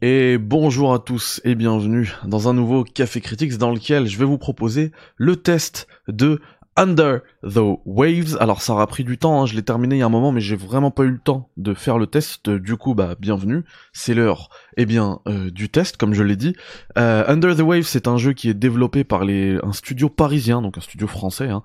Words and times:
Et 0.00 0.38
bonjour 0.38 0.94
à 0.94 1.00
tous 1.00 1.40
et 1.42 1.56
bienvenue 1.56 2.14
dans 2.24 2.48
un 2.48 2.54
nouveau 2.54 2.84
Café 2.84 3.20
Critics 3.20 3.58
dans 3.58 3.72
lequel 3.72 4.06
je 4.06 4.16
vais 4.16 4.24
vous 4.24 4.38
proposer 4.38 4.92
le 5.16 5.34
test 5.34 5.88
de 6.06 6.40
Under 6.78 7.22
the 7.42 7.58
Waves. 7.84 8.36
Alors 8.38 8.62
ça 8.62 8.72
aura 8.72 8.86
pris 8.86 9.02
du 9.02 9.18
temps, 9.18 9.42
hein, 9.42 9.46
je 9.46 9.56
l'ai 9.56 9.62
terminé 9.62 9.96
il 9.96 9.98
y 9.98 10.02
a 10.02 10.06
un 10.06 10.10
moment 10.10 10.30
mais 10.30 10.40
j'ai 10.40 10.54
vraiment 10.54 10.92
pas 10.92 11.02
eu 11.02 11.10
le 11.10 11.18
temps 11.18 11.50
de 11.56 11.74
faire 11.74 11.98
le 11.98 12.06
test. 12.06 12.48
Du 12.48 12.76
coup 12.76 12.94
bah 12.94 13.16
bienvenue, 13.18 13.64
c'est 13.92 14.14
l'heure 14.14 14.48
eh 14.76 14.86
bien 14.86 15.18
euh, 15.26 15.50
du 15.50 15.68
test 15.68 15.96
comme 15.96 16.14
je 16.14 16.22
l'ai 16.22 16.36
dit. 16.36 16.54
Euh, 16.96 17.24
Under 17.26 17.56
the 17.56 17.62
Waves 17.62 17.82
c'est 17.82 18.06
un 18.06 18.16
jeu 18.16 18.32
qui 18.32 18.48
est 18.48 18.54
développé 18.54 19.02
par 19.02 19.24
les, 19.24 19.58
un 19.64 19.72
studio 19.72 20.08
parisien, 20.08 20.62
donc 20.62 20.78
un 20.78 20.80
studio 20.80 21.08
français, 21.08 21.48
hein, 21.48 21.64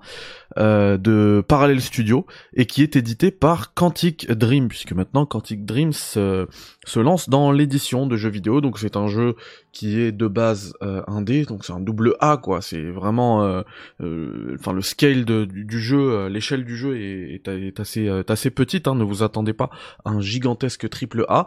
euh, 0.58 0.98
de 0.98 1.44
Parallel 1.46 1.80
Studio 1.80 2.26
et 2.54 2.66
qui 2.66 2.82
est 2.82 2.96
édité 2.96 3.30
par 3.30 3.72
Quantic 3.72 4.28
Dream 4.32 4.66
puisque 4.66 4.92
maintenant 4.92 5.26
Quantic 5.26 5.64
Dream 5.64 5.92
se, 5.92 6.48
se 6.84 6.98
lance 6.98 7.28
dans 7.28 7.52
l'édition 7.52 8.08
de 8.08 8.16
jeux 8.16 8.30
vidéo. 8.30 8.60
Donc 8.60 8.80
c'est 8.80 8.96
un 8.96 9.06
jeu 9.06 9.36
qui 9.74 10.00
est 10.00 10.12
de 10.12 10.26
base 10.26 10.72
euh, 10.82 11.02
indé, 11.06 11.44
donc 11.44 11.64
c'est 11.64 11.72
un 11.72 11.80
double 11.80 12.14
A 12.20 12.38
quoi. 12.38 12.62
C'est 12.62 12.90
vraiment, 12.90 13.40
enfin 14.00 14.72
le 14.72 14.80
scale 14.80 15.24
du, 15.24 15.80
jeu, 15.80 16.28
l'échelle 16.28 16.64
du 16.64 16.76
jeu 16.76 16.96
est, 16.96 17.78
assez, 17.78 18.50
petite. 18.50 18.88
Hein, 18.88 18.94
ne 18.94 19.04
vous 19.04 19.22
attendez 19.22 19.52
pas 19.52 19.70
à 20.04 20.10
un 20.10 20.20
gigantesque 20.20 20.88
triple 20.88 21.26
A, 21.28 21.46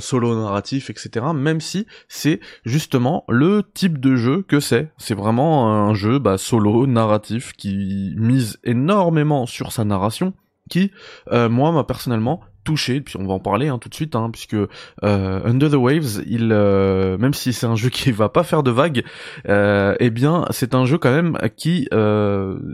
solo 0.00 0.34
narratif, 0.34 0.90
etc. 0.90 1.26
Même 1.34 1.60
si 1.60 1.86
c'est 2.08 2.40
justement 2.64 3.24
le 3.28 3.62
type 3.74 3.98
de 3.98 4.16
jeu 4.16 4.42
que 4.42 4.60
c'est. 4.60 4.90
C'est 4.98 5.14
vraiment 5.14 5.72
un 5.72 5.94
jeu 5.94 6.18
bah, 6.18 6.38
solo, 6.38 6.86
narratif, 6.86 7.52
qui 7.52 8.14
mise 8.16 8.58
énormément 8.64 9.46
sur 9.46 9.72
sa 9.72 9.84
narration, 9.84 10.32
qui, 10.68 10.90
euh, 11.32 11.48
moi, 11.48 11.72
m'a 11.72 11.84
personnellement 11.84 12.40
touché, 12.68 13.00
puis 13.00 13.16
on 13.18 13.26
va 13.26 13.32
en 13.32 13.40
parler 13.40 13.68
hein, 13.68 13.78
tout 13.78 13.88
de 13.88 13.94
suite, 13.94 14.14
hein, 14.14 14.28
puisque 14.30 14.54
euh, 14.54 14.68
Under 15.02 15.70
the 15.70 15.74
Waves, 15.74 16.22
il, 16.26 16.50
euh, 16.52 17.16
même 17.16 17.32
si 17.32 17.54
c'est 17.54 17.66
un 17.66 17.76
jeu 17.76 17.88
qui 17.88 18.12
va 18.12 18.28
pas 18.28 18.44
faire 18.44 18.62
de 18.62 18.70
vagues, 18.70 19.04
eh 19.46 20.10
bien 20.10 20.44
c'est 20.50 20.74
un 20.74 20.84
jeu 20.84 20.98
quand 20.98 21.10
même 21.10 21.38
qui 21.56 21.88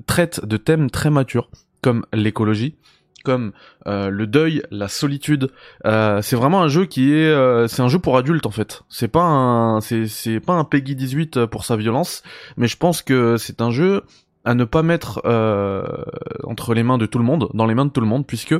traite 0.07 0.45
de 0.45 0.57
thèmes 0.57 0.91
très 0.91 1.11
matures, 1.11 1.49
comme 1.81 2.05
l'écologie, 2.13 2.77
comme 3.25 3.53
euh, 3.89 4.11
le 4.11 4.29
deuil, 4.29 4.63
la 4.71 4.87
solitude. 4.87 5.51
Euh, 5.87 6.23
c'est 6.23 6.37
vraiment 6.37 6.63
un 6.63 6.69
jeu 6.69 6.85
qui 6.85 7.13
est, 7.13 7.27
euh, 7.27 7.67
c'est 7.67 7.83
un 7.83 7.89
jeu 7.89 7.99
pour 7.99 8.17
adultes 8.17 8.47
en 8.47 8.51
fait. 8.53 8.83
C'est 8.89 9.09
pas 9.09 9.25
un, 9.25 9.81
c'est 9.81 10.41
pas 10.41 10.53
un 10.53 10.65
Peggy 10.65 10.95
18 10.95 11.47
pour 11.47 11.65
sa 11.65 11.77
violence, 11.77 12.23
mais 12.57 12.69
je 12.69 12.77
pense 12.77 13.03
que 13.03 13.37
c'est 13.37 13.61
un 13.61 13.71
jeu 13.71 14.03
à 14.45 14.55
ne 14.55 14.65
pas 14.65 14.83
mettre 14.83 15.23
entre 16.45 16.75
les 16.75 16.83
mains 16.83 16.99
de 16.99 17.07
tout 17.07 17.19
le 17.19 17.25
monde, 17.25 17.49
dans 17.55 17.67
les 17.67 17.75
mains 17.75 17.87
de 17.87 17.91
tout 17.91 18.03
le 18.03 18.07
monde, 18.07 18.27
puisque 18.27 18.55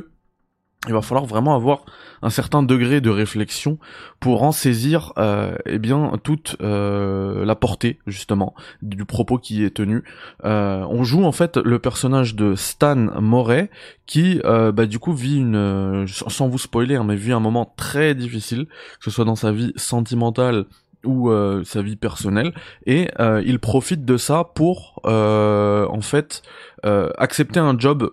il 0.87 0.93
va 0.93 1.01
falloir 1.01 1.25
vraiment 1.25 1.55
avoir 1.55 1.85
un 2.21 2.29
certain 2.29 2.63
degré 2.63 3.01
de 3.01 3.09
réflexion 3.09 3.77
pour 4.19 4.43
en 4.43 4.51
saisir 4.51 5.13
euh, 5.17 5.55
eh 5.65 5.79
bien 5.79 6.11
toute 6.23 6.55
euh, 6.61 7.45
la 7.45 7.55
portée 7.55 7.99
justement 8.07 8.55
du 8.81 9.05
propos 9.05 9.37
qui 9.37 9.63
est 9.63 9.75
tenu. 9.75 10.03
Euh, 10.43 10.85
on 10.89 11.03
joue 11.03 11.23
en 11.23 11.31
fait 11.31 11.57
le 11.57 11.79
personnage 11.79 12.35
de 12.35 12.55
Stan 12.55 12.95
Moret 12.95 13.69
qui 14.05 14.41
euh, 14.45 14.71
bah, 14.71 14.85
du 14.85 14.99
coup 14.99 15.13
vit 15.13 15.37
une 15.37 16.05
sans 16.07 16.47
vous 16.47 16.57
spoiler 16.57 16.95
hein, 16.95 17.03
mais 17.03 17.15
vit 17.15 17.31
un 17.31 17.39
moment 17.39 17.73
très 17.77 18.15
difficile 18.15 18.65
que 18.65 19.05
ce 19.05 19.11
soit 19.11 19.25
dans 19.25 19.35
sa 19.35 19.51
vie 19.51 19.73
sentimentale 19.75 20.65
ou 21.03 21.31
sa 21.65 21.83
vie 21.83 21.97
personnelle 21.97 22.51
et 22.87 23.11
il 23.45 23.59
profite 23.59 24.05
de 24.05 24.17
ça 24.17 24.43
pour 24.55 25.01
en 25.03 26.01
fait 26.01 26.41
accepter 26.83 27.59
un 27.59 27.77
job 27.77 28.09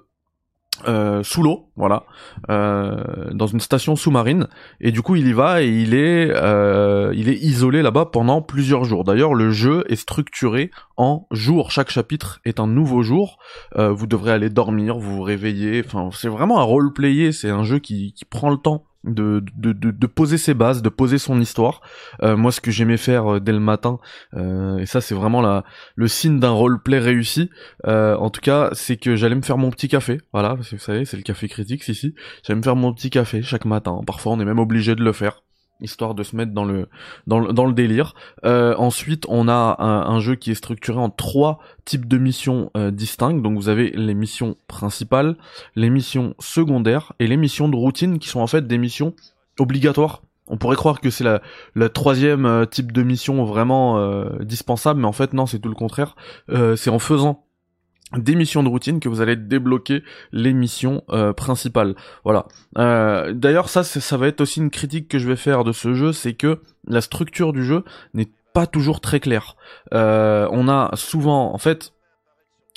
euh, 0.89 1.23
sous 1.23 1.43
l'eau, 1.43 1.69
voilà, 1.77 2.05
euh, 2.51 3.31
dans 3.33 3.47
une 3.47 3.61
station 3.61 3.95
sous-marine, 3.95 4.49
et 4.81 4.91
du 4.91 5.01
coup 5.01 5.15
il 5.15 5.29
y 5.29 5.33
va 5.33 5.63
et 5.63 5.69
il 5.69 5.95
est, 5.95 6.31
euh, 6.31 7.13
il 7.15 7.29
est 7.29 7.37
isolé 7.37 7.83
là-bas 7.83 8.07
pendant 8.07 8.43
plusieurs 8.43 8.85
jours. 8.85 9.05
D'ailleurs, 9.05 9.35
le 9.35 9.51
jeu 9.51 9.85
est 9.89 9.97
structuré 9.97 10.71
en 10.97 11.27
jours. 11.31 11.71
Chaque 11.71 11.91
chapitre 11.91 12.41
est 12.45 12.59
un 12.59 12.67
nouveau 12.67 13.03
jour. 13.03 13.39
vous 13.77 14.07
devrez 14.07 14.33
aller 14.33 14.51
dormir, 14.51 14.99
vous 14.99 15.17
vous 15.17 15.23
réveiller. 15.23 15.83
Enfin, 15.85 16.09
c'est 16.13 16.29
vraiment 16.29 16.59
un 16.59 16.65
role-player. 16.65 17.33
C'est 17.33 17.51
un 17.51 17.65
jeu 17.65 17.79
qui, 17.79 18.13
qui 18.15 18.25
prend 18.25 18.51
le 18.51 18.57
temps 18.57 18.85
de, 19.05 19.43
de, 19.57 19.73
de, 19.73 20.07
poser 20.07 20.39
ses 20.39 20.55
bases, 20.55 20.83
de 20.83 20.89
poser 20.89 21.19
son 21.19 21.41
histoire. 21.41 21.81
Euh, 22.23 22.37
moi, 22.37 22.53
ce 22.53 22.61
que 22.61 22.71
j'aimais 22.71 22.97
faire 22.97 23.35
euh, 23.35 23.41
dès 23.41 23.53
le 23.53 23.61
matin, 23.61 23.99
euh, 24.35 24.79
et 24.79 24.87
ça 24.87 25.01
c'est 25.01 25.15
vraiment 25.15 25.41
la, 25.41 25.65
le 25.97 26.09
signe 26.09 26.39
d'un 26.39 26.51
roleplay 26.51 26.99
réussi, 26.99 27.51
en 27.85 28.31
tout 28.31 28.41
cas, 28.41 28.71
c'est 28.73 28.97
que 28.97 29.17
j'allais 29.17 29.35
me 29.35 29.43
faire 29.43 29.59
mon 29.59 29.71
petit 29.71 29.89
café. 29.89 30.21
Voilà, 30.33 30.55
vous 30.55 30.79
savez, 30.79 31.05
c'est 31.05 31.17
le 31.17 31.23
café 31.23 31.49
critique 31.49 31.87
ici. 31.89 32.15
J'allais 32.45 32.59
me 32.59 32.63
faire 32.63 32.77
mon 32.77 32.93
petit 32.93 33.11
café 33.11 33.43
chaque 33.43 33.65
matin. 33.65 34.01
Parfois, 34.07 34.33
on 34.33 34.41
est 34.41 34.45
même 34.45 34.59
obligé 34.59 34.95
de 34.95 35.03
le 35.03 35.13
faire 35.13 35.43
histoire 35.83 36.15
de 36.15 36.23
se 36.23 36.37
mettre 36.37 36.53
dans 36.53 36.65
le 36.65 36.89
dans 37.27 37.39
le, 37.39 37.53
dans 37.53 37.67
le 37.67 37.73
délire. 37.73 38.15
Euh, 38.45 38.75
ensuite, 38.77 39.25
on 39.29 39.49
a 39.49 39.77
un, 39.83 40.21
jeu 40.21 40.35
qui 40.35 40.51
est 40.51 40.55
structuré 40.55 40.99
en 40.99 41.11
trois 41.11 41.59
types 41.85 42.07
de 42.07 42.19
missions 42.19 42.71
euh, 42.77 42.91
distinctes. 42.91 43.43
Donc 43.43 43.57
vous 43.57 43.69
avez 43.69 43.91
les 43.91 44.15
missions 44.15 44.57
principales, 44.69 45.37
les 45.75 45.91
missions 45.91 46.35
secondaires 46.39 47.13
et 47.19 47.27
les 47.27 47.37
missions 47.37 47.69
de 47.69 47.77
routine 47.77 48.19
qui 48.19 48.29
sont 48.29 48.41
en 48.41 48.47
fait 48.47 48.67
des 48.67 48.79
missions 48.79 49.15
obligatoires. 49.59 50.23
On 50.49 50.57
pourrait 50.57 50.77
croire 50.77 51.01
que 51.01 51.11
c'est 51.11 51.25
la, 51.25 51.41
la 51.75 51.89
troisième 51.89 52.47
euh, 52.47 52.67
type 52.67 52.93
de 52.93 53.03
mission 53.03 53.45
vraiment 53.45 54.27
dispensable, 54.41 55.01
mais 55.01 55.07
en 55.07 55.13
fait 55.13 55.33
non, 55.33 55.47
c'est 55.47 55.59
tout 55.59 55.69
le 55.69 55.75
contraire. 55.75 56.17
c'est 56.77 56.91
en 56.91 56.99
faisant 56.99 57.45
des 58.17 58.35
missions 58.35 58.63
de 58.63 58.69
routine 58.69 59.01
que 59.01 59.09
vous 59.09 59.21
allez 59.21 59.37
débloquer 59.37 60.03
les 60.33 60.53
missions 60.53 61.03
euh, 61.11 61.33
principales. 61.33 61.95
Voilà. 62.25 62.47
Euh, 62.79 63.33
D'ailleurs, 63.33 63.69
ça, 63.69 63.85
ça 63.85 64.17
va 64.17 64.29
être 64.29 64.41
aussi 64.41 64.61
une 64.61 64.71
critique 64.71 65.09
que 65.09 65.19
je 65.19 65.29
vais 65.29 65.37
faire 65.37 65.65
de 65.65 65.73
ce 65.73 65.95
jeu, 65.95 66.13
c'est 66.13 66.35
que 66.35 66.61
la 66.87 67.01
structure 67.01 67.53
du 67.53 67.65
jeu 67.65 67.85
n'est 68.15 68.31
pas 68.53 68.67
toujours 68.67 69.01
très 69.01 69.21
claire. 69.21 69.57
Euh, 69.95 70.49
on 70.51 70.69
a 70.69 70.91
souvent, 70.95 71.55
en 71.55 71.59
fait, 71.59 71.93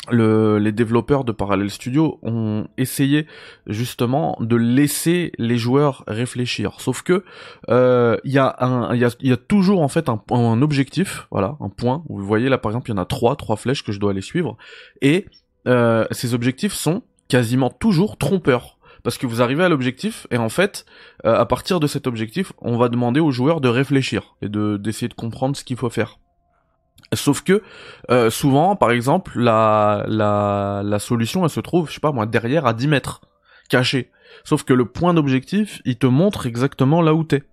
le, 0.09 0.57
les 0.57 0.71
développeurs 0.71 1.23
de 1.23 1.31
Parallel 1.31 1.69
Studio 1.69 2.19
ont 2.21 2.67
essayé 2.77 3.27
justement 3.67 4.37
de 4.39 4.55
laisser 4.55 5.31
les 5.37 5.57
joueurs 5.57 6.03
réfléchir. 6.07 6.79
Sauf 6.79 7.01
que 7.01 7.23
euh, 7.69 8.17
il 8.23 8.31
y 8.31 8.39
a 8.39 9.37
toujours 9.47 9.81
en 9.81 9.87
fait 9.87 10.09
un, 10.09 10.21
un, 10.31 10.61
objectif, 10.61 11.27
voilà, 11.31 11.57
un 11.59 11.69
point. 11.69 12.03
Vous 12.09 12.25
voyez 12.25 12.49
là 12.49 12.57
par 12.57 12.71
exemple, 12.71 12.89
il 12.89 12.93
y 12.93 12.97
en 12.97 13.01
a 13.01 13.05
trois, 13.05 13.35
trois 13.35 13.55
flèches 13.55 13.83
que 13.83 13.91
je 13.91 13.99
dois 13.99 14.11
aller 14.11 14.21
suivre, 14.21 14.57
et 15.01 15.25
euh, 15.67 16.05
ces 16.11 16.33
objectifs 16.33 16.73
sont 16.73 17.03
quasiment 17.27 17.69
toujours 17.69 18.17
trompeurs. 18.17 18.77
Parce 19.03 19.19
que 19.19 19.27
vous 19.27 19.43
arrivez 19.43 19.63
à 19.63 19.69
l'objectif 19.69 20.25
et 20.31 20.37
en 20.37 20.49
fait, 20.49 20.83
euh, 21.25 21.35
à 21.35 21.45
partir 21.45 21.79
de 21.79 21.85
cet 21.85 22.07
objectif, 22.07 22.53
on 22.57 22.75
va 22.75 22.89
demander 22.89 23.19
aux 23.19 23.29
joueurs 23.29 23.61
de 23.61 23.69
réfléchir 23.69 24.35
et 24.41 24.49
de 24.49 24.77
d'essayer 24.77 25.07
de 25.07 25.13
comprendre 25.13 25.55
ce 25.55 25.63
qu'il 25.63 25.77
faut 25.77 25.91
faire. 25.91 26.17
Sauf 27.13 27.43
que 27.43 27.61
euh, 28.09 28.29
souvent, 28.29 28.75
par 28.75 28.91
exemple, 28.91 29.39
la, 29.39 30.05
la, 30.07 30.81
la 30.83 30.99
solution, 30.99 31.43
elle 31.43 31.49
se 31.49 31.59
trouve, 31.59 31.87
je 31.89 31.95
sais 31.95 31.99
pas 31.99 32.11
moi, 32.11 32.25
derrière 32.25 32.65
à 32.65 32.73
10 32.73 32.87
mètres, 32.87 33.21
cachée. 33.69 34.11
Sauf 34.43 34.63
que 34.63 34.73
le 34.73 34.85
point 34.85 35.13
d'objectif, 35.13 35.81
il 35.85 35.97
te 35.97 36.07
montre 36.07 36.45
exactement 36.45 37.01
là 37.01 37.13
où 37.13 37.23
t'es. 37.23 37.43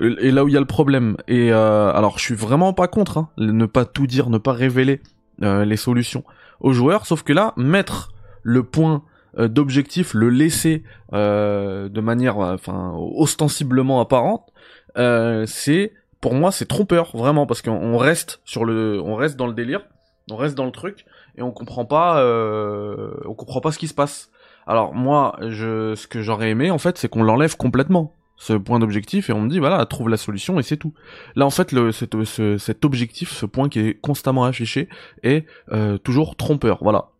Et 0.00 0.32
là 0.32 0.44
où 0.44 0.48
il 0.48 0.54
y 0.54 0.56
a 0.56 0.60
le 0.60 0.66
problème. 0.66 1.16
Et 1.28 1.52
euh, 1.52 1.92
alors, 1.92 2.18
je 2.18 2.24
suis 2.24 2.34
vraiment 2.34 2.72
pas 2.72 2.88
contre, 2.88 3.18
hein, 3.18 3.28
ne 3.38 3.66
pas 3.66 3.84
tout 3.84 4.06
dire, 4.06 4.28
ne 4.30 4.38
pas 4.38 4.52
révéler 4.52 5.00
euh, 5.42 5.64
les 5.64 5.76
solutions 5.76 6.24
aux 6.60 6.72
joueurs. 6.72 7.06
Sauf 7.06 7.22
que 7.22 7.32
là, 7.32 7.52
mettre 7.56 8.10
le 8.42 8.64
point 8.64 9.04
d'objectif, 9.36 10.14
le 10.14 10.30
laisser 10.30 10.84
de 11.12 12.00
manière, 12.00 12.38
enfin, 12.38 12.92
ostensiblement 12.94 14.00
apparente, 14.00 14.52
c'est 14.96 15.92
pour 16.24 16.32
moi 16.32 16.50
c'est 16.52 16.64
trompeur 16.64 17.14
vraiment 17.14 17.44
parce 17.44 17.60
qu'on 17.60 17.98
reste 17.98 18.40
sur 18.46 18.64
le 18.64 18.98
on 18.98 19.14
reste 19.14 19.36
dans 19.36 19.46
le 19.46 19.52
délire 19.52 19.82
on 20.30 20.36
reste 20.36 20.54
dans 20.54 20.64
le 20.64 20.70
truc 20.70 21.04
et 21.36 21.42
on 21.42 21.50
comprend 21.50 21.84
pas 21.84 22.18
euh, 22.22 23.10
on 23.26 23.34
comprend 23.34 23.60
pas 23.60 23.72
ce 23.72 23.78
qui 23.78 23.88
se 23.88 23.92
passe. 23.92 24.30
Alors 24.66 24.94
moi 24.94 25.36
je 25.42 25.94
ce 25.94 26.06
que 26.06 26.22
j'aurais 26.22 26.48
aimé 26.48 26.70
en 26.70 26.78
fait 26.78 26.96
c'est 26.96 27.08
qu'on 27.08 27.22
l'enlève 27.22 27.58
complètement 27.58 28.14
ce 28.36 28.54
point 28.54 28.78
d'objectif 28.78 29.28
et 29.28 29.34
on 29.34 29.42
me 29.42 29.50
dit 29.50 29.58
voilà 29.58 29.84
trouve 29.84 30.08
la 30.08 30.16
solution 30.16 30.58
et 30.58 30.62
c'est 30.62 30.78
tout. 30.78 30.94
Là 31.36 31.44
en 31.44 31.50
fait 31.50 31.72
le 31.72 31.92
cet, 31.92 32.16
cet 32.24 32.86
objectif 32.86 33.30
ce 33.30 33.44
point 33.44 33.68
qui 33.68 33.80
est 33.80 34.00
constamment 34.00 34.46
affiché 34.46 34.88
est 35.22 35.44
euh, 35.72 35.98
toujours 35.98 36.36
trompeur 36.36 36.78
voilà. 36.80 37.10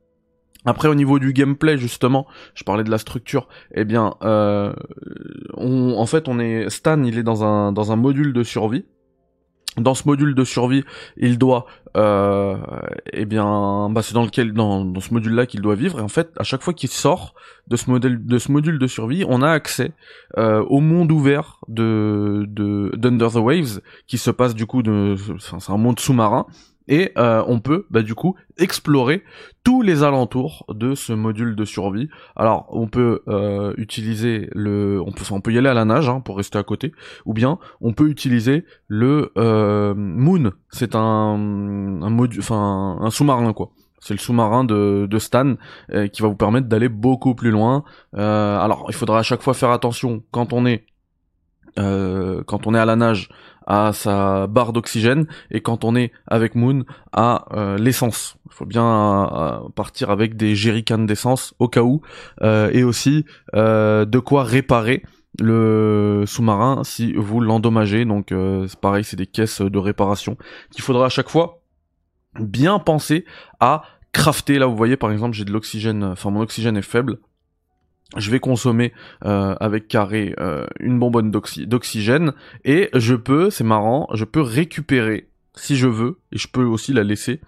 Après 0.64 0.88
au 0.88 0.94
niveau 0.94 1.18
du 1.18 1.34
gameplay 1.34 1.76
justement, 1.76 2.26
je 2.54 2.64
parlais 2.64 2.84
de 2.84 2.90
la 2.90 2.96
structure. 2.96 3.48
Eh 3.74 3.84
bien, 3.84 4.14
euh, 4.22 4.72
on, 5.52 5.94
en 5.98 6.06
fait, 6.06 6.26
on 6.26 6.38
est 6.38 6.70
Stan, 6.70 7.02
il 7.02 7.18
est 7.18 7.22
dans 7.22 7.44
un 7.44 7.70
dans 7.70 7.92
un 7.92 7.96
module 7.96 8.32
de 8.32 8.42
survie 8.42 8.86
dans 9.76 9.94
ce 9.94 10.06
module 10.06 10.34
de 10.34 10.44
survie, 10.44 10.84
il 11.16 11.38
doit, 11.38 11.66
euh, 11.96 12.56
eh 13.12 13.24
bien, 13.24 13.88
bah 13.90 14.02
c'est 14.02 14.14
dans 14.14 14.24
lequel, 14.24 14.52
dans, 14.52 15.00
ce 15.00 15.12
module-là 15.12 15.46
qu'il 15.46 15.60
doit 15.60 15.74
vivre. 15.74 15.98
Et 15.98 16.02
en 16.02 16.08
fait, 16.08 16.30
à 16.38 16.44
chaque 16.44 16.62
fois 16.62 16.74
qu'il 16.74 16.90
sort 16.90 17.34
de 17.66 17.76
ce 17.76 17.90
module 18.52 18.78
de 18.78 18.86
survie, 18.86 19.24
on 19.28 19.42
a 19.42 19.50
accès 19.50 19.92
euh, 20.36 20.62
au 20.64 20.80
monde 20.80 21.10
ouvert 21.10 21.60
de, 21.68 22.44
de 22.48 22.92
d'Under 22.96 23.28
the 23.32 23.36
Waves, 23.36 23.80
qui 24.06 24.18
se 24.18 24.30
passe 24.30 24.54
du 24.54 24.66
coup 24.66 24.82
de, 24.82 25.16
c'est 25.38 25.72
un 25.72 25.76
monde 25.76 25.98
sous-marin. 25.98 26.46
Et 26.88 27.12
euh, 27.16 27.42
on 27.46 27.60
peut 27.60 27.86
bah, 27.90 28.02
du 28.02 28.14
coup 28.14 28.36
explorer 28.58 29.22
tous 29.62 29.82
les 29.82 30.02
alentours 30.02 30.66
de 30.68 30.94
ce 30.94 31.12
module 31.12 31.56
de 31.56 31.64
survie. 31.64 32.08
Alors 32.36 32.66
on 32.70 32.86
peut 32.86 33.22
euh, 33.28 33.72
utiliser 33.76 34.48
le, 34.52 35.00
on 35.04 35.12
peut, 35.12 35.24
on 35.30 35.40
peut 35.40 35.52
y 35.52 35.58
aller 35.58 35.68
à 35.68 35.74
la 35.74 35.84
nage 35.84 36.08
hein, 36.08 36.20
pour 36.20 36.36
rester 36.36 36.58
à 36.58 36.62
côté, 36.62 36.92
ou 37.24 37.32
bien 37.32 37.58
on 37.80 37.92
peut 37.92 38.08
utiliser 38.08 38.64
le 38.88 39.32
euh, 39.38 39.94
Moon. 39.94 40.52
C'est 40.70 40.94
un, 40.94 41.00
un 41.00 42.10
module, 42.10 42.40
enfin 42.40 42.98
un 43.00 43.10
sous-marin 43.10 43.52
quoi. 43.52 43.70
C'est 44.00 44.14
le 44.14 44.20
sous-marin 44.20 44.64
de, 44.64 45.06
de 45.08 45.18
Stan 45.18 45.54
qui 46.12 46.20
va 46.20 46.28
vous 46.28 46.36
permettre 46.36 46.68
d'aller 46.68 46.90
beaucoup 46.90 47.34
plus 47.34 47.50
loin. 47.50 47.84
alors 48.12 48.84
il 48.90 48.94
faudra 48.94 49.20
à 49.20 49.22
chaque 49.22 49.40
fois 49.40 49.54
faire 49.54 49.70
attention 49.70 50.22
quand 50.30 50.52
on 50.52 50.66
est 50.66 50.84
quand 51.76 52.66
on 52.66 52.74
est 52.74 52.78
à 52.78 52.84
la 52.84 52.96
nage 52.96 53.28
à 53.66 53.92
sa 53.92 54.46
barre 54.46 54.72
d'oxygène 54.72 55.26
et 55.50 55.60
quand 55.60 55.84
on 55.84 55.96
est 55.96 56.12
avec 56.26 56.54
Moon 56.54 56.84
à 57.12 57.46
euh, 57.56 57.78
l'essence. 57.78 58.36
Il 58.46 58.52
faut 58.52 58.66
bien 58.66 58.84
euh, 58.84 59.68
partir 59.74 60.10
avec 60.10 60.36
des 60.36 60.54
jerrycans 60.54 60.98
d'essence 60.98 61.54
au 61.58 61.68
cas 61.68 61.82
où 61.82 62.02
euh, 62.42 62.70
et 62.72 62.84
aussi 62.84 63.24
de 63.52 64.18
quoi 64.18 64.44
réparer 64.44 65.02
le 65.40 66.24
sous-marin 66.26 66.84
si 66.84 67.12
vous 67.14 67.40
l'endommagez. 67.40 68.04
Donc 68.04 68.28
c'est 68.30 68.80
pareil, 68.80 69.04
c'est 69.04 69.16
des 69.16 69.26
caisses 69.26 69.60
de 69.60 69.78
réparation 69.78 70.36
qu'il 70.70 70.82
faudra 70.82 71.06
à 71.06 71.08
chaque 71.08 71.28
fois 71.28 71.62
bien 72.38 72.78
penser 72.78 73.24
à 73.60 73.82
crafter. 74.12 74.58
Là, 74.58 74.66
vous 74.66 74.76
voyez, 74.76 74.96
par 74.96 75.10
exemple, 75.12 75.34
j'ai 75.34 75.44
de 75.44 75.52
l'oxygène, 75.52 76.04
enfin 76.04 76.30
mon 76.30 76.40
oxygène 76.40 76.76
est 76.76 76.82
faible 76.82 77.18
je 78.16 78.30
vais 78.30 78.40
consommer 78.40 78.92
euh, 79.24 79.54
avec 79.60 79.88
carré 79.88 80.34
euh, 80.38 80.66
une 80.80 80.98
bonbonne 80.98 81.30
d'oxygène 81.30 82.32
et 82.64 82.90
je 82.94 83.14
peux, 83.14 83.50
c'est 83.50 83.64
marrant, 83.64 84.08
je 84.14 84.24
peux 84.24 84.40
récupérer 84.40 85.28
si 85.54 85.76
je 85.76 85.88
veux 85.88 86.18
et 86.32 86.38
je 86.38 86.48
peux 86.48 86.64
aussi 86.64 86.92
la 86.92 87.04
laisser 87.04 87.40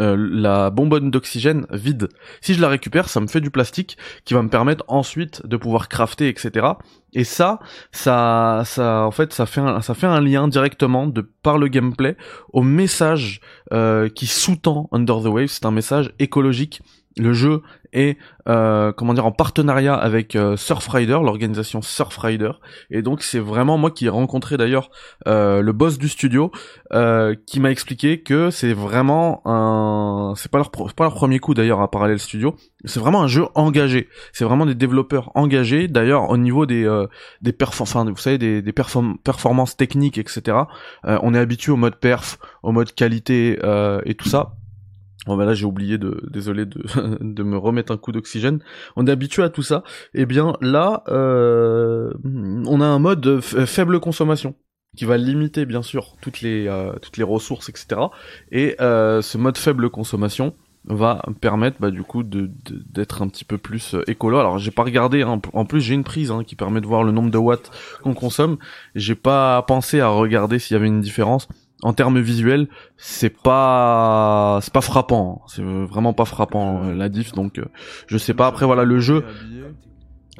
euh, 0.00 0.16
la 0.18 0.70
bonbonne 0.70 1.10
d'oxygène 1.10 1.66
vide. 1.70 2.08
Si 2.40 2.54
je 2.54 2.60
la 2.60 2.68
récupère, 2.68 3.08
ça 3.08 3.20
me 3.20 3.26
fait 3.26 3.40
du 3.40 3.50
plastique 3.50 3.96
qui 4.24 4.34
va 4.34 4.42
me 4.42 4.48
permettre 4.48 4.84
ensuite 4.88 5.46
de 5.46 5.56
pouvoir 5.56 5.88
crafter, 5.88 6.28
etc. 6.28 6.66
Et 7.12 7.22
ça, 7.22 7.60
ça, 7.92 8.62
ça, 8.64 9.06
en 9.06 9.12
fait, 9.12 9.32
ça 9.32 9.46
fait 9.46 9.60
un, 10.06 10.20
lien 10.20 10.48
directement 10.48 11.06
de 11.06 11.20
par 11.20 11.58
le 11.58 11.68
gameplay 11.68 12.16
au 12.52 12.62
message 12.62 13.40
qui 14.14 14.26
sous-tend 14.26 14.88
Under 14.90 15.22
the 15.22 15.26
Waves. 15.26 15.48
C'est 15.48 15.66
un 15.66 15.70
message 15.70 16.12
écologique 16.18 16.80
le 17.16 17.32
jeu 17.32 17.62
est 17.92 18.18
euh, 18.48 18.92
comment 18.92 19.14
dire 19.14 19.24
en 19.24 19.32
partenariat 19.32 19.94
avec 19.94 20.36
euh, 20.36 20.56
Surfrider, 20.56 21.18
l'organisation 21.22 21.80
Surfrider, 21.80 22.50
et 22.90 23.02
donc 23.02 23.22
c'est 23.22 23.38
vraiment 23.38 23.78
moi 23.78 23.90
qui 23.90 24.06
ai 24.06 24.08
rencontré 24.08 24.56
d'ailleurs 24.56 24.90
euh, 25.28 25.62
le 25.62 25.72
boss 25.72 25.96
du 25.96 26.08
studio, 26.08 26.50
euh, 26.92 27.34
qui 27.46 27.60
m'a 27.60 27.70
expliqué 27.70 28.20
que 28.20 28.50
c'est 28.50 28.72
vraiment 28.72 29.42
un, 29.44 30.34
c'est 30.36 30.50
pas 30.50 30.58
leur 30.58 30.70
premier 30.70 31.38
coup 31.38 31.54
d'ailleurs 31.54 31.80
à 31.80 31.90
Parallel 31.90 32.18
Studio, 32.18 32.56
c'est 32.84 33.00
vraiment 33.00 33.22
un 33.22 33.28
jeu 33.28 33.46
engagé, 33.54 34.08
c'est 34.32 34.44
vraiment 34.44 34.66
des 34.66 34.74
développeurs 34.74 35.30
engagés. 35.34 35.88
D'ailleurs 35.88 36.30
au 36.30 36.36
niveau 36.36 36.66
des 36.66 36.84
des 37.40 37.52
performances, 37.52 38.08
vous 38.08 38.16
savez 38.16 38.38
des 38.38 38.72
performances 38.72 39.76
techniques, 39.76 40.18
etc. 40.18 40.58
on 41.04 41.34
est 41.34 41.38
habitué 41.38 41.72
au 41.72 41.76
mode 41.76 41.96
perf, 41.96 42.38
au 42.62 42.72
mode 42.72 42.92
qualité 42.92 43.58
et 44.04 44.14
tout 44.14 44.28
ça 44.28 44.56
Bon 45.26 45.36
ben 45.36 45.46
là 45.46 45.54
j'ai 45.54 45.64
oublié 45.64 45.96
de 45.96 46.22
désolé 46.30 46.66
de, 46.66 46.82
de 47.20 47.42
me 47.42 47.56
remettre 47.56 47.92
un 47.92 47.96
coup 47.96 48.12
d'oxygène. 48.12 48.60
On 48.96 49.06
est 49.06 49.10
habitué 49.10 49.42
à 49.42 49.48
tout 49.48 49.62
ça. 49.62 49.82
Eh 50.12 50.26
bien 50.26 50.54
là 50.60 51.02
euh, 51.08 52.12
on 52.24 52.80
a 52.80 52.86
un 52.86 52.98
mode 52.98 53.40
faible 53.40 54.00
consommation 54.00 54.54
qui 54.96 55.06
va 55.06 55.16
limiter 55.16 55.64
bien 55.64 55.82
sûr 55.82 56.16
toutes 56.20 56.40
les 56.40 56.68
euh, 56.68 56.92
toutes 57.00 57.16
les 57.16 57.24
ressources 57.24 57.68
etc. 57.68 58.00
Et 58.52 58.76
euh, 58.80 59.22
ce 59.22 59.38
mode 59.38 59.56
faible 59.56 59.88
consommation 59.88 60.54
va 60.86 61.22
permettre 61.40 61.78
bah, 61.80 61.90
du 61.90 62.02
coup 62.02 62.22
de 62.22 62.50
d'être 62.92 63.22
un 63.22 63.28
petit 63.28 63.46
peu 63.46 63.56
plus 63.56 63.96
écolo. 64.06 64.38
Alors 64.38 64.58
j'ai 64.58 64.70
pas 64.70 64.82
regardé, 64.82 65.22
hein. 65.22 65.40
en 65.54 65.64
plus 65.64 65.80
j'ai 65.80 65.94
une 65.94 66.04
prise 66.04 66.30
hein, 66.30 66.44
qui 66.44 66.56
permet 66.56 66.82
de 66.82 66.86
voir 66.86 67.02
le 67.02 67.12
nombre 67.12 67.30
de 67.30 67.38
watts 67.38 67.70
qu'on 68.02 68.12
consomme. 68.12 68.58
J'ai 68.94 69.14
pas 69.14 69.62
pensé 69.62 70.00
à 70.00 70.08
regarder 70.08 70.58
s'il 70.58 70.74
y 70.74 70.76
avait 70.76 70.88
une 70.88 71.00
différence 71.00 71.48
en 71.84 71.92
termes 71.92 72.18
visuels, 72.18 72.66
c'est 72.96 73.28
pas 73.28 74.58
c'est 74.62 74.72
pas 74.72 74.80
frappant, 74.80 75.42
c'est 75.46 75.62
vraiment 75.62 76.14
pas 76.14 76.24
frappant 76.24 76.82
euh, 76.82 76.94
la 76.94 77.10
diff 77.10 77.32
donc 77.32 77.58
euh, 77.58 77.66
je 78.06 78.16
sais 78.18 78.34
pas. 78.34 78.46
Après 78.46 78.64
voilà 78.64 78.84
le 78.84 78.98
jeu 79.00 79.22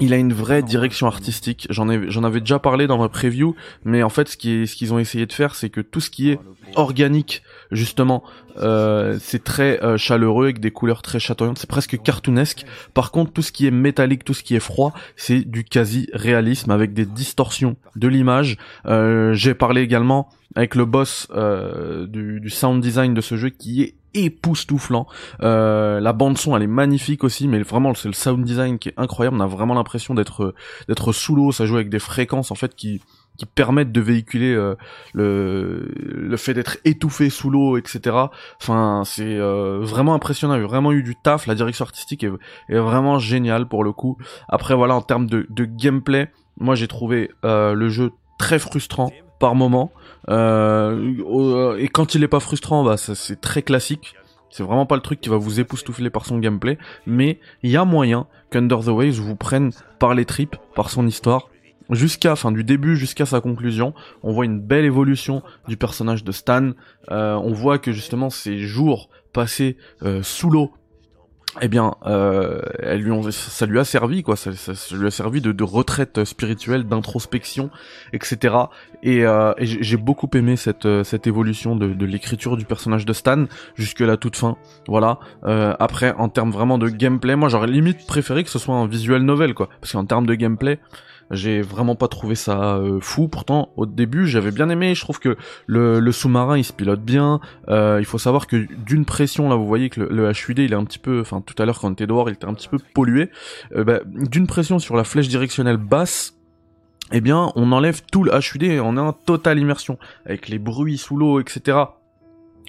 il 0.00 0.12
a 0.12 0.16
une 0.16 0.32
vraie 0.32 0.62
direction 0.62 1.06
artistique. 1.06 1.66
J'en 1.70 1.88
ai, 1.88 2.10
j'en 2.10 2.24
avais 2.24 2.40
déjà 2.40 2.58
parlé 2.58 2.86
dans 2.86 2.98
ma 2.98 3.08
preview, 3.08 3.54
mais 3.84 4.02
en 4.02 4.08
fait, 4.08 4.28
ce 4.28 4.36
qui 4.36 4.50
est, 4.50 4.66
ce 4.66 4.74
qu'ils 4.74 4.92
ont 4.92 4.98
essayé 4.98 5.26
de 5.26 5.32
faire, 5.32 5.54
c'est 5.54 5.70
que 5.70 5.80
tout 5.80 6.00
ce 6.00 6.10
qui 6.10 6.30
est 6.30 6.40
organique, 6.74 7.42
justement, 7.70 8.24
euh, 8.58 9.16
c'est 9.20 9.44
très 9.44 9.82
euh, 9.84 9.96
chaleureux 9.96 10.46
avec 10.46 10.58
des 10.58 10.72
couleurs 10.72 11.02
très 11.02 11.20
chatoyantes. 11.20 11.58
C'est 11.58 11.68
presque 11.68 12.00
cartoonesque. 12.02 12.64
Par 12.92 13.12
contre, 13.12 13.32
tout 13.32 13.42
ce 13.42 13.52
qui 13.52 13.66
est 13.66 13.70
métallique, 13.70 14.24
tout 14.24 14.34
ce 14.34 14.42
qui 14.42 14.56
est 14.56 14.60
froid, 14.60 14.92
c'est 15.16 15.40
du 15.40 15.64
quasi 15.64 16.08
réalisme 16.12 16.70
avec 16.70 16.92
des 16.92 17.06
distorsions 17.06 17.76
de 17.94 18.08
l'image. 18.08 18.56
Euh, 18.86 19.32
j'ai 19.34 19.54
parlé 19.54 19.82
également 19.82 20.28
avec 20.56 20.74
le 20.74 20.84
boss 20.84 21.28
du, 22.08 22.40
du 22.40 22.50
sound 22.50 22.80
design 22.80 23.12
de 23.12 23.20
ce 23.20 23.36
jeu 23.36 23.48
qui 23.48 23.82
est 23.82 23.94
époustouflant. 24.14 25.06
Euh, 25.42 26.00
la 26.00 26.12
bande 26.12 26.38
son 26.38 26.56
elle 26.56 26.62
est 26.62 26.66
magnifique 26.66 27.24
aussi, 27.24 27.48
mais 27.48 27.62
vraiment 27.62 27.94
c'est 27.94 28.08
le 28.08 28.14
sound 28.14 28.44
design 28.44 28.78
qui 28.78 28.90
est 28.90 28.94
incroyable. 28.96 29.36
On 29.36 29.40
a 29.40 29.46
vraiment 29.46 29.74
l'impression 29.74 30.14
d'être 30.14 30.54
d'être 30.88 31.12
sous 31.12 31.34
l'eau. 31.34 31.52
Ça 31.52 31.66
joue 31.66 31.76
avec 31.76 31.88
des 31.88 31.98
fréquences 31.98 32.50
en 32.50 32.54
fait 32.54 32.74
qui 32.74 33.00
qui 33.36 33.46
permettent 33.46 33.92
de 33.92 34.00
véhiculer 34.00 34.54
euh, 34.54 34.76
le 35.12 35.92
le 35.96 36.36
fait 36.36 36.54
d'être 36.54 36.78
étouffé 36.84 37.30
sous 37.30 37.50
l'eau, 37.50 37.76
etc. 37.76 38.16
Enfin, 38.60 39.02
c'est 39.04 39.36
euh, 39.36 39.80
vraiment 39.80 40.14
impressionnant. 40.14 40.54
Il 40.54 40.60
y 40.60 40.64
a 40.64 40.66
vraiment 40.66 40.92
eu 40.92 41.02
du 41.02 41.16
taf. 41.16 41.46
La 41.46 41.54
direction 41.54 41.84
artistique 41.84 42.24
est, 42.24 42.32
est 42.68 42.78
vraiment 42.78 43.18
géniale 43.18 43.66
pour 43.66 43.84
le 43.84 43.92
coup. 43.92 44.16
Après 44.48 44.74
voilà, 44.74 44.94
en 44.94 45.02
termes 45.02 45.26
de, 45.26 45.46
de 45.50 45.64
gameplay, 45.64 46.30
moi 46.58 46.74
j'ai 46.74 46.88
trouvé 46.88 47.30
euh, 47.44 47.74
le 47.74 47.88
jeu 47.88 48.12
très 48.38 48.58
frustrant 48.58 49.10
par 49.38 49.54
moment. 49.54 49.92
Euh, 50.28 51.76
et 51.76 51.88
quand 51.88 52.14
il 52.14 52.22
est 52.22 52.28
pas 52.28 52.40
frustrant, 52.40 52.84
bah 52.84 52.96
c'est 52.96 53.40
très 53.40 53.62
classique. 53.62 54.14
C'est 54.50 54.62
vraiment 54.62 54.86
pas 54.86 54.94
le 54.94 55.02
truc 55.02 55.20
qui 55.20 55.28
va 55.28 55.36
vous 55.36 55.58
époustoufler 55.58 56.10
par 56.10 56.26
son 56.26 56.38
gameplay, 56.38 56.78
mais 57.06 57.40
il 57.64 57.70
y 57.70 57.76
a 57.76 57.84
moyen 57.84 58.28
qu'Under 58.50 58.78
the 58.84 58.88
Waves 58.88 59.14
vous 59.14 59.34
prenne 59.34 59.72
par 59.98 60.14
les 60.14 60.24
tripes, 60.24 60.54
par 60.76 60.90
son 60.90 61.08
histoire, 61.08 61.48
jusqu'à, 61.90 62.36
fin 62.36 62.52
du 62.52 62.62
début 62.62 62.96
jusqu'à 62.96 63.26
sa 63.26 63.40
conclusion. 63.40 63.94
On 64.22 64.32
voit 64.32 64.44
une 64.44 64.60
belle 64.60 64.84
évolution 64.84 65.42
du 65.66 65.76
personnage 65.76 66.22
de 66.22 66.30
Stan. 66.32 66.70
Euh, 67.10 67.34
on 67.34 67.52
voit 67.52 67.78
que 67.78 67.90
justement 67.90 68.30
ces 68.30 68.58
jours 68.58 69.08
passés 69.32 69.76
euh, 70.02 70.22
sous 70.22 70.50
l'eau 70.50 70.70
eh 71.62 71.68
bien, 71.68 71.94
euh, 72.06 72.60
elle 72.80 73.00
lui 73.00 73.14
ça 73.32 73.66
lui 73.66 73.78
a 73.78 73.84
servi, 73.84 74.22
quoi. 74.22 74.36
Ça, 74.36 74.50
lui 74.92 75.06
a 75.06 75.10
servi 75.10 75.40
de, 75.40 75.62
retraite 75.62 76.24
spirituelle, 76.24 76.84
d'introspection, 76.84 77.70
etc. 78.12 78.54
Et, 79.02 79.24
euh, 79.24 79.52
j'ai 79.58 79.96
beaucoup 79.96 80.28
aimé 80.34 80.56
cette, 80.56 80.88
cette 81.04 81.26
évolution 81.26 81.76
de, 81.76 82.04
l'écriture 82.04 82.56
du 82.56 82.64
personnage 82.64 83.06
de 83.06 83.12
Stan 83.12 83.44
jusque 83.76 84.00
la 84.00 84.16
toute 84.16 84.36
fin. 84.36 84.56
Voilà. 84.88 85.18
Euh, 85.44 85.74
après, 85.78 86.12
en 86.18 86.28
termes 86.28 86.50
vraiment 86.50 86.78
de 86.78 86.88
gameplay, 86.88 87.36
moi 87.36 87.48
j'aurais 87.48 87.68
limite 87.68 88.06
préféré 88.06 88.44
que 88.44 88.50
ce 88.50 88.58
soit 88.58 88.74
un 88.74 88.86
visual 88.86 89.22
novel, 89.22 89.54
quoi. 89.54 89.68
Parce 89.80 89.92
qu'en 89.92 90.04
termes 90.04 90.26
de 90.26 90.34
gameplay, 90.34 90.80
j'ai 91.30 91.62
vraiment 91.62 91.94
pas 91.94 92.08
trouvé 92.08 92.34
ça 92.34 92.76
euh, 92.76 93.00
fou. 93.00 93.28
Pourtant, 93.28 93.70
au 93.76 93.86
début, 93.86 94.26
j'avais 94.26 94.50
bien 94.50 94.68
aimé. 94.68 94.94
Je 94.94 95.00
trouve 95.00 95.18
que 95.18 95.36
le, 95.66 96.12
sous-marin, 96.12 96.58
il 96.58 96.64
se 96.64 96.72
pilote 96.72 97.02
bien. 97.02 97.40
Euh, 97.68 97.98
il 98.00 98.04
faut 98.04 98.18
savoir 98.18 98.46
que 98.46 98.66
d'une 98.84 99.04
pression, 99.04 99.48
là, 99.48 99.56
vous 99.56 99.66
voyez 99.66 99.90
que 99.90 100.00
le, 100.00 100.30
HUD, 100.30 100.58
il 100.58 100.72
est 100.72 100.76
un 100.76 100.84
petit 100.84 100.98
peu... 100.98 101.20
Enfin, 101.20 101.40
tout 101.40 101.60
à 101.62 101.66
l'heure, 101.66 101.80
quand 101.80 101.88
on 101.88 101.92
était 101.92 102.06
dehors, 102.06 102.28
il 102.28 102.34
était 102.34 102.46
un 102.46 102.54
petit 102.54 102.68
peu 102.68 102.78
pollué. 102.94 103.30
Euh, 103.74 103.84
bah, 103.84 104.00
d'une 104.06 104.46
pression 104.46 104.78
sur 104.78 104.96
la 104.96 105.04
flèche 105.04 105.28
directionnelle 105.28 105.76
basse, 105.76 106.36
eh 107.12 107.20
bien, 107.20 107.52
on 107.56 107.72
enlève 107.72 108.02
tout 108.10 108.24
le 108.24 108.32
HUD 108.32 108.62
et 108.62 108.80
on 108.80 108.96
est 108.96 109.00
en 109.00 109.12
totale 109.12 109.58
immersion. 109.58 109.98
Avec 110.26 110.48
les 110.48 110.58
bruits 110.58 110.98
sous 110.98 111.16
l'eau, 111.16 111.40
etc. 111.40 111.78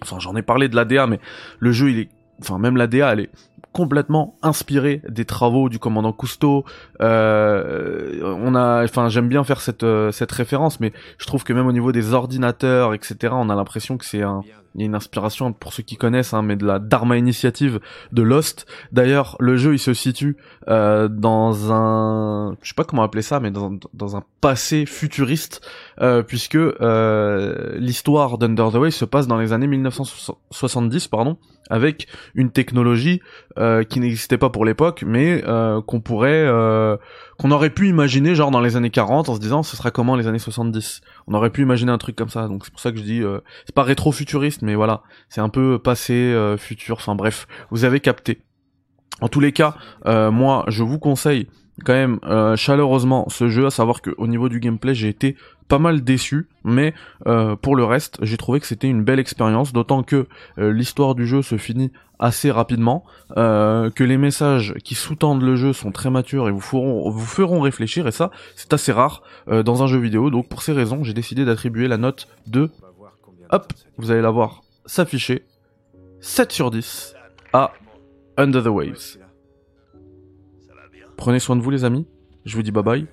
Enfin, 0.02 0.20
j'en 0.20 0.36
ai 0.36 0.42
parlé 0.42 0.68
de 0.68 0.76
l'ADA, 0.76 1.08
mais 1.08 1.20
le 1.60 1.72
jeu, 1.72 1.92
il 1.92 2.00
est... 2.00 2.10
Enfin, 2.42 2.58
même 2.60 2.78
l'ADA, 2.78 3.14
elle 3.14 3.20
est 3.22 3.30
complètement 3.76 4.38
inspiré 4.42 5.02
des 5.10 5.26
travaux 5.26 5.68
du 5.68 5.80
commandant 5.80 6.14
Cousteau. 6.14 6.64
Euh, 7.02 8.22
on 8.24 8.56
a, 8.56 8.86
enfin, 8.86 9.10
j'aime 9.10 9.28
bien 9.28 9.44
faire 9.44 9.60
cette 9.60 9.84
euh, 9.84 10.14
cette 10.14 10.32
référence, 10.32 10.80
mais 10.80 10.94
je 11.18 11.26
trouve 11.26 11.44
que 11.44 11.52
même 11.52 11.68
au 11.68 11.74
niveau 11.74 11.92
des 11.92 12.14
ordinateurs, 12.14 12.94
etc., 12.94 13.34
on 13.36 13.50
a 13.50 13.56
l'impression 13.56 13.98
que 13.98 14.06
c'est 14.06 14.22
une 14.78 14.96
inspiration 14.96 15.52
pour 15.52 15.74
ceux 15.74 15.84
qui 15.84 15.98
connaissent, 15.98 16.34
hein, 16.34 16.42
mais 16.42 16.56
de 16.56 16.66
la 16.66 16.80
Dharma 16.80 17.18
Initiative 17.18 17.82
de 18.14 18.22
Lost. 18.22 18.66
D'ailleurs, 18.94 19.36
le 19.42 19.58
jeu 19.58 19.74
il 19.74 19.80
se 19.80 19.94
situe 19.94 20.38
euh, 20.70 21.10
dans 21.10 21.74
un, 21.74 22.56
je 22.62 22.70
sais 22.70 22.76
pas 22.76 22.86
comment 22.86 23.04
appeler 23.04 23.24
ça, 23.24 23.42
mais 23.42 23.52
dans, 23.52 23.78
dans 23.94 24.16
un 24.16 24.24
passé 24.40 24.86
futuriste, 24.86 25.60
puisque 26.28 26.58
l'histoire 27.78 28.38
d'Under 28.38 28.70
the 28.72 28.76
Way 28.76 28.92
se 28.92 29.04
passe 29.04 29.28
dans 29.28 29.38
les 29.38 29.52
années 29.52 29.68
1970, 29.68 31.10
pardon, 31.10 31.38
avec 31.70 32.08
une 32.36 32.52
technologie 32.52 33.22
euh, 33.58 33.84
qui 33.84 34.00
n'existait 34.00 34.38
pas 34.38 34.50
pour 34.50 34.66
l'époque, 34.66 35.04
mais 35.06 35.44
euh, 35.48 35.82
qu'on 35.82 36.00
pourrait, 36.00 36.46
euh, 36.46 36.98
qu'on 37.38 37.52
aurait 37.52 37.70
pu 37.70 37.88
imaginer 37.90 38.36
genre 38.36 38.52
dans 38.52 38.62
les 38.62 38.76
années 38.76 38.90
40 38.90 39.30
en 39.30 39.36
se 39.36 39.40
disant 39.40 39.64
ce 39.64 39.76
sera 39.76 39.92
comment 39.92 40.16
les 40.16 40.28
années 40.28 40.40
70. 40.40 41.02
On 41.28 41.34
aurait 41.34 41.50
pu 41.50 41.62
imaginer 41.62 41.92
un 41.92 41.98
truc 41.98 42.16
comme 42.16 42.30
ça, 42.30 42.48
donc 42.48 42.66
c'est 42.66 42.72
pour 42.72 42.82
ça 42.82 42.92
que 42.92 42.98
je 42.98 43.04
dis 43.04 43.22
c'est 43.66 43.76
pas 43.76 43.84
rétro-futuriste, 43.84 44.62
mais 44.62 44.76
voilà, 44.76 45.04
c'est 45.30 45.42
un 45.42 45.50
peu 45.50 45.80
passé, 45.80 46.36
futur, 46.58 46.98
enfin 46.98 47.16
bref, 47.16 47.48
vous 47.72 47.84
avez 47.84 48.00
capté. 48.00 48.42
En 49.22 49.30
tous 49.30 49.40
les 49.40 49.52
cas, 49.52 49.76
moi 50.06 50.66
je 50.68 50.84
vous 50.84 51.00
conseille 51.00 51.48
quand 51.84 51.94
même 51.94 52.20
chaleureusement 52.56 53.28
ce 53.30 53.50
jeu, 53.50 53.66
à 53.66 53.70
savoir 53.70 54.02
que 54.02 54.12
au 54.18 54.28
niveau 54.28 54.50
du 54.50 54.60
gameplay 54.60 54.96
j'ai 54.96 55.10
été 55.10 55.36
pas 55.68 55.80
mal 55.80 56.04
déçu, 56.04 56.48
mais 56.64 56.94
euh, 57.28 57.56
pour 57.56 57.76
le 57.76 57.84
reste, 57.84 58.18
j'ai 58.22 58.38
trouvé 58.38 58.60
que 58.60 58.68
c'était 58.68 58.88
une 58.88 59.04
belle 59.04 59.20
expérience, 59.20 59.74
d'autant 59.74 60.04
que 60.04 60.28
euh, 60.58 60.72
l'histoire 60.72 61.16
du 61.16 61.26
jeu 61.26 61.42
se 61.42 61.58
finit 61.58 61.92
assez 62.20 62.52
rapidement, 62.52 63.04
euh, 63.36 63.90
que 63.90 64.04
les 64.04 64.18
messages 64.18 64.74
qui 64.84 64.96
sous-tendent 64.96 65.42
le 65.42 65.56
jeu 65.56 65.74
sont 65.74 65.92
très 65.92 66.10
matures 66.10 66.48
et 66.48 66.52
vous 66.52 66.62
feront, 66.62 67.10
vous 67.10 67.26
feront 67.26 67.62
réfléchir, 67.62 68.08
et 68.08 68.12
ça, 68.12 68.32
c'est 68.56 68.74
assez 68.74 68.92
rare 68.92 69.24
dans 69.48 69.84
un 69.84 69.88
jeu 69.88 70.00
vidéo, 70.00 70.30
donc 70.30 70.48
pour 70.48 70.62
ces 70.62 70.72
raisons, 70.72 71.04
j'ai 71.04 71.14
décidé 71.14 71.46
d'attribuer 71.46 71.88
la 71.88 71.98
note 71.98 72.28
de... 72.48 72.70
Hop, 73.52 73.74
vous 73.98 74.12
allez 74.12 74.22
la 74.22 74.32
voir 74.32 74.64
s'afficher, 74.86 75.46
7 76.22 76.52
sur 76.52 76.72
10 76.72 77.16
à 77.54 77.74
Under 78.38 78.64
the 78.64 78.68
Waves. 78.68 79.25
Prenez 81.18 81.40
soin 81.40 81.56
de 81.56 81.62
vous 81.62 81.72
les 81.72 81.84
amis, 81.84 82.06
je 82.46 82.56
vous 82.56 82.64
dis 82.64 82.72
bye 82.72 82.84
bye, 82.84 83.06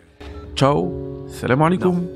ciao. 0.55 0.91
Salam 1.29 1.63
alaikum. 1.63 2.09